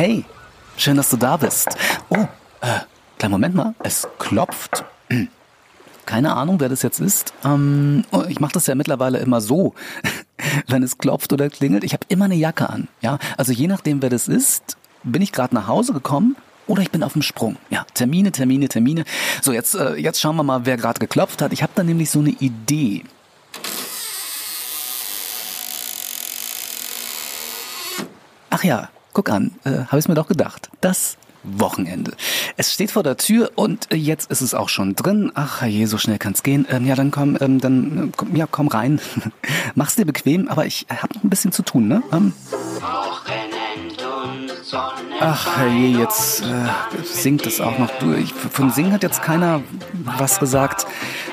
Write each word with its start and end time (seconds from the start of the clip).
Hey, 0.00 0.24
schön, 0.78 0.96
dass 0.96 1.10
du 1.10 1.18
da 1.18 1.36
bist. 1.36 1.76
Oh, 2.08 2.26
äh, 2.62 2.78
kleinen 3.18 3.32
Moment 3.32 3.54
mal, 3.54 3.74
es 3.80 4.08
klopft. 4.18 4.82
Keine 6.06 6.34
Ahnung, 6.34 6.58
wer 6.58 6.70
das 6.70 6.80
jetzt 6.80 7.00
ist. 7.00 7.34
Ähm, 7.44 8.06
oh, 8.10 8.22
ich 8.26 8.40
mache 8.40 8.54
das 8.54 8.66
ja 8.66 8.74
mittlerweile 8.74 9.18
immer 9.18 9.42
so, 9.42 9.74
wenn 10.68 10.82
es 10.82 10.96
klopft 10.96 11.34
oder 11.34 11.50
klingelt. 11.50 11.84
Ich 11.84 11.92
habe 11.92 12.06
immer 12.08 12.24
eine 12.24 12.36
Jacke 12.36 12.70
an. 12.70 12.88
Ja, 13.02 13.18
also 13.36 13.52
je 13.52 13.66
nachdem, 13.66 14.00
wer 14.00 14.08
das 14.08 14.26
ist, 14.26 14.78
bin 15.02 15.20
ich 15.20 15.32
gerade 15.32 15.54
nach 15.54 15.68
Hause 15.68 15.92
gekommen 15.92 16.34
oder 16.66 16.80
ich 16.80 16.90
bin 16.90 17.02
auf 17.02 17.12
dem 17.12 17.20
Sprung. 17.20 17.56
Ja, 17.68 17.84
Termine, 17.92 18.32
Termine, 18.32 18.70
Termine. 18.70 19.04
So, 19.42 19.52
jetzt, 19.52 19.74
äh, 19.74 19.96
jetzt 19.96 20.18
schauen 20.18 20.36
wir 20.36 20.44
mal, 20.44 20.64
wer 20.64 20.78
gerade 20.78 20.98
geklopft 20.98 21.42
hat. 21.42 21.52
Ich 21.52 21.62
habe 21.62 21.72
da 21.74 21.82
nämlich 21.82 22.10
so 22.10 22.20
eine 22.20 22.30
Idee. 22.30 23.04
Ach 28.48 28.64
ja, 28.64 28.88
guck 29.12 29.30
an, 29.30 29.52
äh, 29.64 29.84
habe 29.86 29.98
ich 29.98 30.08
mir 30.08 30.14
doch 30.14 30.28
gedacht. 30.28 30.70
Das 30.80 31.16
Wochenende. 31.42 32.12
Es 32.56 32.72
steht 32.72 32.90
vor 32.90 33.02
der 33.02 33.16
Tür 33.16 33.52
und 33.54 33.88
jetzt 33.92 34.30
ist 34.30 34.42
es 34.42 34.54
auch 34.54 34.68
schon 34.68 34.94
drin. 34.94 35.32
Ach 35.34 35.64
je, 35.64 35.86
so 35.86 35.96
schnell 35.96 36.18
kann's 36.18 36.42
gehen. 36.42 36.66
Ähm, 36.70 36.86
ja, 36.86 36.94
dann 36.94 37.10
komm, 37.10 37.38
ähm, 37.40 37.60
dann 37.60 38.12
komm, 38.16 38.36
ja, 38.36 38.46
komm 38.50 38.68
rein. 38.68 39.00
Mach's 39.74 39.96
dir 39.96 40.04
bequem, 40.04 40.48
aber 40.48 40.66
ich 40.66 40.86
habe 40.90 41.14
noch 41.14 41.24
ein 41.24 41.30
bisschen 41.30 41.52
zu 41.52 41.62
tun, 41.62 41.88
ne? 41.88 42.02
Ähm. 42.12 42.32
Ach 45.20 45.62
je, 45.64 45.98
jetzt 45.98 46.42
äh, 46.42 46.68
singt 47.04 47.46
es 47.46 47.60
auch 47.60 47.78
noch 47.78 47.90
durch. 47.98 48.32
Von 48.32 48.70
Singen 48.70 48.92
hat 48.92 49.02
jetzt 49.02 49.22
keiner 49.22 49.62
was 50.04 50.38
gesagt. 50.38 50.86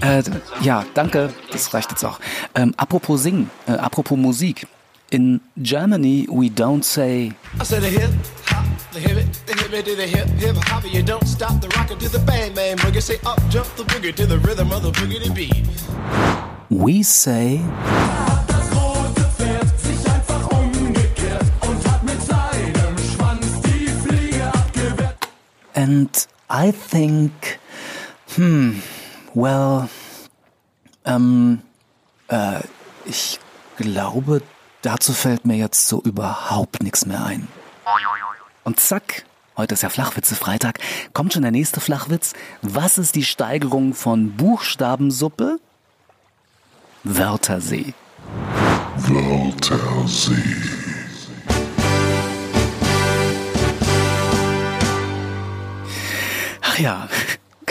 Äh, 0.00 0.22
ja, 0.60 0.84
danke, 0.94 1.32
das 1.50 1.74
reicht 1.74 1.90
jetzt 1.90 2.04
auch. 2.04 2.20
Ähm, 2.54 2.72
apropos 2.76 3.22
Singen, 3.22 3.50
äh, 3.66 3.72
apropos 3.72 4.16
Musik. 4.16 4.66
In 5.10 5.40
Germany 5.62 6.26
we 6.30 6.50
don't 6.50 6.84
say. 6.84 7.32
I 7.58 7.64
said 7.64 7.82
a 7.82 7.88
hip 7.88 8.10
hop, 8.44 8.92
the 8.92 9.00
hip 9.00 9.16
it, 9.16 9.42
the 9.46 9.54
hip 9.54 9.72
it 9.72 9.84
to 9.86 9.96
the 9.96 10.06
hip 10.06 10.28
hip 10.36 10.56
hop. 10.56 10.84
You 10.84 11.02
don't 11.02 11.26
stop 11.26 11.62
the 11.62 11.68
rocker 11.68 11.96
to 11.96 12.08
the 12.10 12.18
bang 12.18 12.52
bang 12.52 12.76
boogie. 12.76 13.02
Say 13.02 13.18
up 13.24 13.40
jump 13.48 13.68
the 13.76 13.84
boogie 13.84 14.14
to 14.14 14.26
the 14.26 14.38
rhythm 14.38 14.70
of 14.70 14.82
the 14.82 14.90
boogie 14.90 15.34
beat. 15.34 15.64
We 16.68 17.02
say. 17.02 17.64
And 25.74 26.26
I 26.50 26.70
think, 26.72 27.58
hmm, 28.36 28.80
well, 29.32 29.88
ähm, 31.06 31.62
äh, 32.28 32.60
ich 33.06 33.38
glaube, 33.76 34.42
Dazu 34.82 35.12
fällt 35.12 35.44
mir 35.44 35.56
jetzt 35.56 35.88
so 35.88 36.00
überhaupt 36.00 36.82
nichts 36.82 37.04
mehr 37.04 37.24
ein. 37.24 37.48
Und 38.62 38.78
zack, 38.78 39.24
heute 39.56 39.74
ist 39.74 39.82
ja 39.82 39.88
Flachwitze-Freitag, 39.88 40.78
kommt 41.12 41.32
schon 41.32 41.42
der 41.42 41.50
nächste 41.50 41.80
Flachwitz. 41.80 42.34
Was 42.62 42.96
ist 42.96 43.16
die 43.16 43.24
Steigerung 43.24 43.92
von 43.94 44.36
Buchstabensuppe? 44.36 45.58
Wörtersee. 47.02 47.92
Wörtersee. 48.96 50.34
Ach 56.60 56.78
ja, 56.78 57.08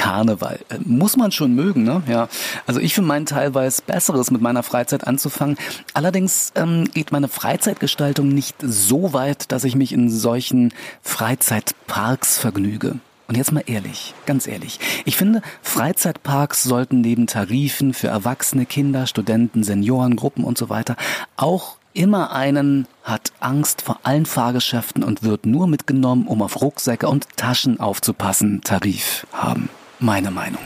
Karneval. 0.07 0.59
Äh, 0.69 0.77
muss 0.85 1.17
man 1.17 1.33
schon 1.33 1.53
mögen, 1.53 1.83
ne? 1.83 2.01
Ja. 2.07 2.29
Also 2.65 2.79
ich 2.79 2.93
für 2.93 3.01
meinen 3.01 3.25
Teil 3.25 3.53
weiß 3.53 3.81
Besseres 3.81 4.31
mit 4.31 4.41
meiner 4.41 4.63
Freizeit 4.63 5.05
anzufangen. 5.05 5.57
Allerdings 5.93 6.53
ähm, 6.55 6.85
geht 6.93 7.11
meine 7.11 7.27
Freizeitgestaltung 7.27 8.29
nicht 8.29 8.55
so 8.61 9.11
weit, 9.11 9.51
dass 9.51 9.65
ich 9.65 9.75
mich 9.75 9.91
in 9.91 10.09
solchen 10.09 10.73
Freizeitparks 11.01 12.37
vergnüge. 12.37 12.95
Und 13.27 13.35
jetzt 13.35 13.51
mal 13.51 13.63
ehrlich, 13.65 14.13
ganz 14.25 14.47
ehrlich. 14.47 14.79
Ich 15.03 15.17
finde, 15.17 15.41
Freizeitparks 15.61 16.63
sollten 16.63 17.01
neben 17.01 17.27
Tarifen 17.27 17.93
für 17.93 18.07
Erwachsene, 18.07 18.65
Kinder, 18.65 19.07
Studenten, 19.07 19.65
Seniorengruppen 19.65 20.45
und 20.45 20.57
so 20.57 20.69
weiter 20.69 20.95
auch 21.35 21.75
immer 21.93 22.31
einen 22.31 22.87
hat 23.03 23.33
Angst 23.41 23.81
vor 23.81 23.99
allen 24.03 24.25
Fahrgeschäften 24.25 25.03
und 25.03 25.23
wird 25.23 25.45
nur 25.45 25.67
mitgenommen, 25.67 26.27
um 26.27 26.41
auf 26.41 26.61
Rucksäcke 26.61 27.09
und 27.09 27.27
Taschen 27.35 27.81
aufzupassen, 27.81 28.61
Tarif 28.63 29.27
haben 29.33 29.67
meine 29.99 30.31
Meinung. 30.31 30.61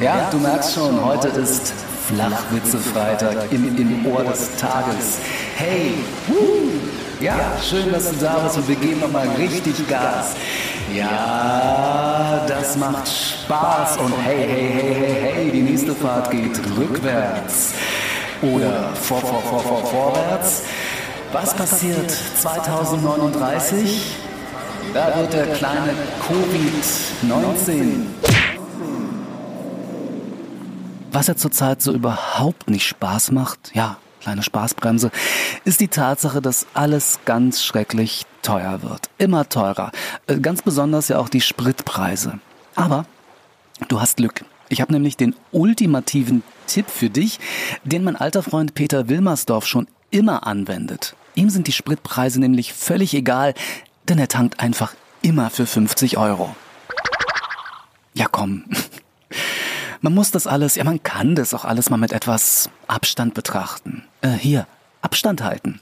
Ja, 0.00 0.28
du 0.30 0.38
merkst 0.38 0.74
schon, 0.74 1.02
heute 1.02 1.28
ist 1.28 1.72
Flachwitze-Freitag 2.08 3.50
im, 3.50 3.76
im 3.76 4.06
Ohr 4.06 4.24
des 4.24 4.54
Tages. 4.56 5.18
Hey, 5.56 5.94
woo, 6.28 6.70
ja, 7.20 7.34
schön, 7.62 7.90
dass 7.90 8.10
du 8.10 8.16
da 8.16 8.40
bist 8.40 8.58
und 8.58 8.68
wir 8.68 8.76
geben 8.76 9.00
nochmal 9.00 9.26
richtig 9.38 9.88
Gas. 9.88 10.36
Ja, 10.94 12.44
das 12.46 12.76
macht 12.76 13.08
Spaß 13.08 13.96
und 13.98 14.12
hey, 14.22 14.46
hey, 14.46 14.70
hey, 14.72 14.94
hey, 14.94 15.32
hey, 15.34 15.50
die 15.50 15.62
nächste 15.62 15.94
Fahrt 15.94 16.30
geht 16.30 16.60
rückwärts 16.76 17.72
oder 18.42 18.90
vor, 18.94 19.20
vor, 19.20 19.42
vor, 19.42 19.60
vor, 19.60 19.86
vorwärts. 19.86 20.62
Was 21.32 21.54
passiert 21.54 22.10
2039? 22.10 24.25
Da 24.96 25.14
wird 25.14 25.34
der 25.34 25.46
kleine 25.48 25.92
Covid-19. 26.26 28.06
Was 31.12 31.28
er 31.28 31.36
zurzeit 31.36 31.82
so 31.82 31.92
überhaupt 31.92 32.70
nicht 32.70 32.86
Spaß 32.86 33.30
macht, 33.32 33.72
ja, 33.74 33.98
kleine 34.22 34.42
Spaßbremse, 34.42 35.10
ist 35.66 35.80
die 35.80 35.88
Tatsache, 35.88 36.40
dass 36.40 36.66
alles 36.72 37.18
ganz 37.26 37.62
schrecklich 37.62 38.24
teuer 38.40 38.82
wird. 38.82 39.10
Immer 39.18 39.50
teurer. 39.50 39.92
Äh, 40.28 40.38
ganz 40.38 40.62
besonders 40.62 41.08
ja 41.08 41.18
auch 41.18 41.28
die 41.28 41.42
Spritpreise. 41.42 42.38
Aber 42.74 43.04
du 43.88 44.00
hast 44.00 44.16
Glück. 44.16 44.46
Ich 44.70 44.80
habe 44.80 44.94
nämlich 44.94 45.18
den 45.18 45.36
ultimativen 45.52 46.42
Tipp 46.66 46.88
für 46.88 47.10
dich, 47.10 47.38
den 47.84 48.02
mein 48.02 48.16
alter 48.16 48.42
Freund 48.42 48.72
Peter 48.72 49.10
Wilmersdorf 49.10 49.66
schon 49.66 49.88
immer 50.10 50.46
anwendet. 50.46 51.16
Ihm 51.34 51.50
sind 51.50 51.66
die 51.66 51.72
Spritpreise 51.72 52.40
nämlich 52.40 52.72
völlig 52.72 53.12
egal 53.12 53.52
denn 54.08 54.18
er 54.18 54.28
tankt 54.28 54.60
einfach 54.60 54.94
immer 55.22 55.50
für 55.50 55.66
50 55.66 56.18
Euro. 56.18 56.54
Ja, 58.14 58.26
komm. 58.30 58.64
Man 60.00 60.14
muss 60.14 60.30
das 60.30 60.46
alles, 60.46 60.76
ja, 60.76 60.84
man 60.84 61.02
kann 61.02 61.34
das 61.34 61.52
auch 61.52 61.64
alles 61.64 61.90
mal 61.90 61.96
mit 61.96 62.12
etwas 62.12 62.70
Abstand 62.86 63.34
betrachten. 63.34 64.04
Äh, 64.20 64.28
hier, 64.28 64.66
Abstand 65.00 65.42
halten. 65.42 65.80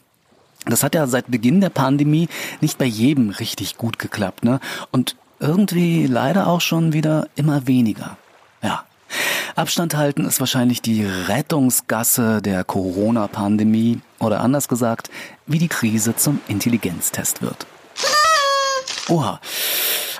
Das 0.66 0.82
hat 0.82 0.94
ja 0.94 1.06
seit 1.06 1.30
Beginn 1.30 1.60
der 1.60 1.68
Pandemie 1.68 2.28
nicht 2.60 2.78
bei 2.78 2.86
jedem 2.86 3.30
richtig 3.30 3.76
gut 3.76 3.98
geklappt, 3.98 4.44
ne? 4.44 4.60
Und 4.92 5.16
irgendwie 5.40 6.06
leider 6.06 6.46
auch 6.46 6.60
schon 6.60 6.92
wieder 6.92 7.28
immer 7.34 7.66
weniger. 7.66 8.16
Ja. 8.62 8.84
Abstand 9.56 9.94
halten 9.94 10.24
ist 10.24 10.40
wahrscheinlich 10.40 10.80
die 10.80 11.04
Rettungsgasse 11.04 12.40
der 12.40 12.64
Corona-Pandemie 12.64 14.00
oder 14.18 14.40
anders 14.40 14.68
gesagt, 14.68 15.10
wie 15.46 15.58
die 15.58 15.68
Krise 15.68 16.16
zum 16.16 16.40
Intelligenztest 16.48 17.42
wird. 17.42 17.66
Oha. 19.08 19.40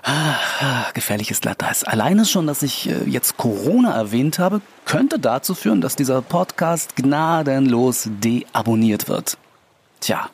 Ah, 0.03 0.91
gefährliches 0.93 1.41
Glatteis. 1.41 1.85
Alleine 1.85 2.27
schon, 2.27 2.47
dass 2.47 2.63
ich 2.63 2.91
äh, 2.91 3.05
jetzt 3.09 3.39
Corona 3.39 3.93
erwähnt 3.95 4.39
habe, 4.39 4.61
könnte 4.85 5.19
dazu 5.19 5.55
führen, 5.55 5.81
dass 5.81 5.97
dieser 5.97 6.21
Podcast 6.21 6.95
gnadenlos 6.95 8.11
deabonniert 8.11 9.09
wird. 9.09 9.39
Tja. 10.01 10.29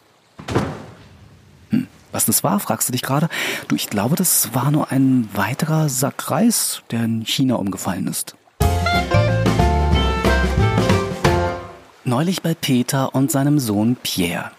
Hm, 1.70 1.86
was 2.10 2.26
das 2.26 2.42
war, 2.42 2.58
fragst 2.58 2.88
du 2.88 2.92
dich 2.92 3.02
gerade? 3.02 3.28
Du, 3.68 3.76
ich 3.76 3.88
glaube, 3.88 4.16
das 4.16 4.52
war 4.52 4.72
nur 4.72 4.90
ein 4.90 5.28
weiterer 5.34 5.88
Sack 5.88 6.32
Reis, 6.32 6.82
der 6.90 7.04
in 7.04 7.24
China 7.24 7.54
umgefallen 7.54 8.08
ist. 8.08 8.34
Neulich 12.02 12.42
bei 12.42 12.54
Peter 12.54 13.14
und 13.14 13.30
seinem 13.30 13.60
Sohn 13.60 13.94
Pierre. 14.02 14.50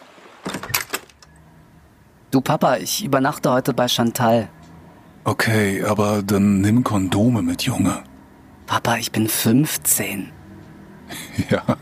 Du 2.31 2.39
Papa, 2.39 2.78
ich 2.78 3.04
übernachte 3.04 3.51
heute 3.51 3.74
bei 3.74 3.89
Chantal. 3.89 4.48
Okay, 5.25 5.83
aber 5.83 6.24
dann 6.24 6.62
nimm 6.62 6.83
Kondome 6.83 7.42
mit, 7.42 7.63
Junge. 7.63 8.04
Papa, 8.66 8.95
ich 8.98 9.12
bin 9.12 9.28
15. 9.28 10.31
Ja, 11.50 11.75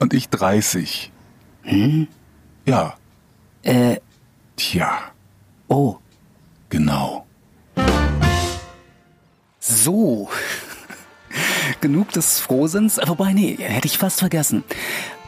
und 0.00 0.12
ich 0.12 0.28
30. 0.28 1.10
Hm? 1.62 2.08
Ja. 2.66 2.94
Äh. 3.62 3.96
Tja. 4.56 4.98
Oh. 5.68 5.96
Genau. 6.68 7.26
So. 9.58 10.28
Genug 11.80 12.12
des 12.12 12.38
Frohsinns. 12.38 13.00
Wobei, 13.06 13.32
nee, 13.32 13.56
hätte 13.58 13.86
ich 13.86 13.96
fast 13.96 14.18
vergessen. 14.18 14.62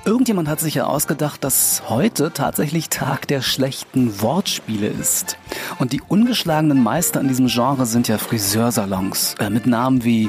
Irgendjemand 0.04 0.48
hat 0.48 0.58
sich 0.58 0.74
ja 0.74 0.86
ausgedacht, 0.86 1.44
dass 1.44 1.84
heute 1.88 2.32
tatsächlich 2.32 2.88
Tag 2.88 3.28
der 3.28 3.40
schlechten 3.40 4.20
Wortspiele 4.20 4.88
ist. 4.88 5.38
Und 5.78 5.92
die 5.92 6.00
ungeschlagenen 6.00 6.82
Meister 6.82 7.20
in 7.20 7.28
diesem 7.28 7.46
Genre 7.46 7.86
sind 7.86 8.08
ja 8.08 8.18
Friseursalons 8.18 9.36
äh, 9.38 9.48
mit 9.48 9.66
Namen 9.66 10.02
wie 10.02 10.28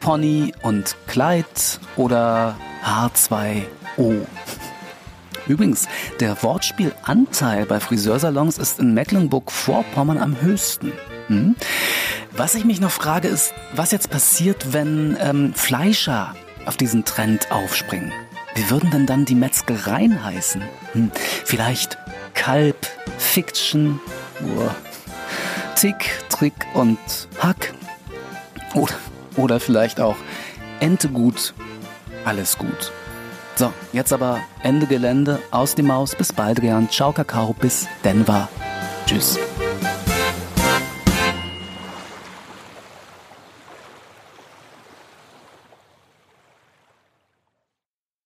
Pony 0.00 0.54
und 0.62 0.96
Kleid 1.08 1.78
oder 1.96 2.56
H2O. 2.84 4.26
Übrigens, 5.46 5.88
der 6.20 6.42
Wortspielanteil 6.42 7.66
bei 7.66 7.80
Friseursalons 7.80 8.56
ist 8.56 8.78
in 8.78 8.94
Mecklenburg-Vorpommern 8.94 10.16
am 10.16 10.40
höchsten. 10.40 10.92
Hm? 11.26 11.54
Was 12.34 12.54
ich 12.54 12.64
mich 12.64 12.80
noch 12.80 12.90
frage, 12.90 13.28
ist, 13.28 13.52
was 13.74 13.90
jetzt 13.90 14.08
passiert, 14.08 14.72
wenn 14.72 15.18
ähm, 15.20 15.52
Fleischer 15.54 16.34
auf 16.64 16.78
diesen 16.78 17.04
Trend 17.04 17.52
aufspringen. 17.52 18.10
Wie 18.54 18.70
würden 18.70 18.90
denn 18.90 19.06
dann 19.06 19.24
die 19.24 19.34
Metzgereien 19.34 20.22
heißen? 20.24 20.62
Hm, 20.92 21.10
vielleicht 21.44 21.98
Kalb, 22.34 22.86
Fiction, 23.18 24.00
Uah. 24.40 24.74
Tick, 25.74 26.10
Trick 26.28 26.54
und 26.74 26.98
Hack. 27.38 27.72
Oder, 28.74 28.94
oder 29.36 29.60
vielleicht 29.60 30.00
auch 30.00 30.16
Ente 30.80 31.08
gut, 31.08 31.54
alles 32.24 32.58
gut. 32.58 32.92
So, 33.54 33.72
jetzt 33.92 34.12
aber 34.12 34.40
Ende 34.62 34.86
Gelände, 34.86 35.38
aus 35.50 35.74
die 35.74 35.82
Maus, 35.82 36.14
bis 36.14 36.32
bald, 36.32 36.62
Ciao, 36.90 37.12
Kakao, 37.12 37.54
bis 37.58 37.86
Denver. 38.04 38.48
Tschüss. 39.06 39.38